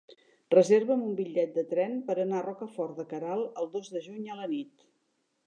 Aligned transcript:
Reserva'm 0.53 1.03
un 1.07 1.11
bitllet 1.19 1.53
de 1.57 1.63
tren 1.73 1.93
per 2.07 2.15
anar 2.23 2.39
a 2.41 2.47
Rocafort 2.47 2.99
de 3.01 3.07
Queralt 3.13 3.63
el 3.65 3.71
dos 3.77 3.93
de 3.99 4.05
juny 4.09 4.27
a 4.27 4.41
la 4.43 4.51
nit. 4.57 4.91